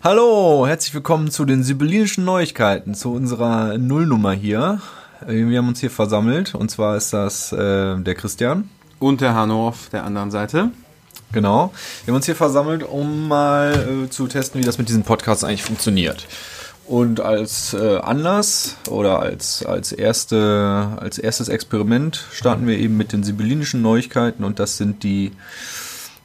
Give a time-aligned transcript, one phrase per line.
[0.00, 4.80] Hallo, herzlich willkommen zu den sibyllinischen Neuigkeiten, zu unserer Nullnummer hier.
[5.26, 8.70] Äh, Wir haben uns hier versammelt und zwar ist das äh, der Christian.
[9.00, 10.70] Und der Hanno auf der anderen Seite.
[11.32, 11.72] Genau.
[12.04, 15.42] Wir haben uns hier versammelt, um mal äh, zu testen, wie das mit diesen Podcasts
[15.42, 16.28] eigentlich funktioniert.
[16.86, 23.12] Und als äh, Anlass oder als, als, erste, als erstes Experiment starten wir eben mit
[23.12, 25.32] den sibyllinischen Neuigkeiten und das sind die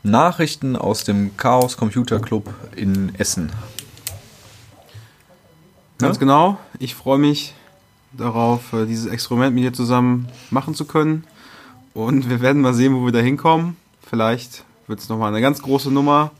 [0.03, 3.51] Nachrichten aus dem Chaos Computer Club in Essen.
[5.97, 6.19] Ganz Ja?
[6.19, 6.57] genau.
[6.79, 7.53] Ich freue mich
[8.11, 11.23] darauf, äh, dieses Experiment mit dir zusammen machen zu können.
[11.93, 13.77] Und wir werden mal sehen, wo wir da hinkommen.
[14.07, 16.31] Vielleicht wird es nochmal eine ganz große Nummer.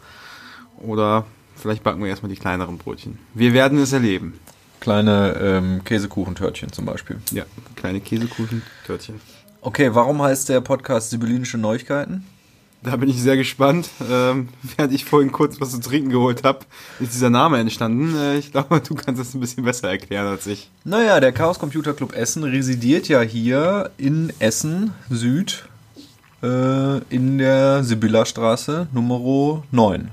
[0.79, 3.17] Oder vielleicht backen wir erstmal die kleineren Brötchen.
[3.33, 4.39] Wir werden es erleben.
[4.81, 7.17] Kleine ähm, Käsekuchentörtchen zum Beispiel.
[7.31, 7.45] Ja,
[7.77, 9.21] kleine Käsekuchen, Törtchen.
[9.61, 12.25] Okay, warum heißt der Podcast Sibyllinische Neuigkeiten?
[12.83, 13.89] Da bin ich sehr gespannt.
[14.11, 16.59] Ähm, während ich vorhin kurz was zu trinken geholt habe,
[16.99, 18.15] ist dieser Name entstanden.
[18.17, 20.69] Äh, ich glaube, du kannst es ein bisschen besser erklären als ich.
[20.83, 25.63] Naja, der Chaos Computer Club Essen residiert ja hier in Essen Süd
[26.41, 30.11] äh, in der Sibyllerstraße Nummer 9.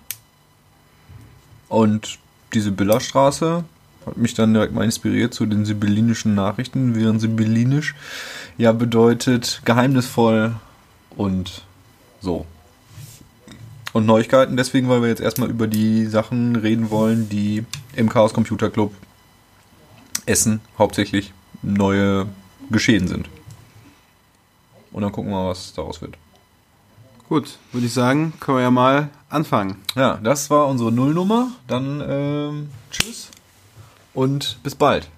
[1.69, 2.19] Und
[2.55, 3.65] die Sibyllerstraße
[4.07, 7.95] hat mich dann direkt mal inspiriert zu den sibyllinischen Nachrichten, während sibyllinisch
[8.59, 10.55] ja bedeutet geheimnisvoll
[11.17, 11.63] und
[12.21, 12.47] so.
[13.93, 17.65] Und Neuigkeiten deswegen, weil wir jetzt erstmal über die Sachen reden wollen, die
[17.97, 18.93] im Chaos Computer Club
[20.27, 22.27] Essen hauptsächlich neue
[22.71, 23.29] Geschehen sind.
[24.93, 26.17] Und dann gucken wir mal, was daraus wird.
[27.29, 29.77] Gut, würde ich sagen, können wir ja mal anfangen.
[29.95, 31.53] Ja, das war unsere Nullnummer.
[31.69, 33.31] Dann ähm, tschüss
[34.15, 35.09] und bis bald.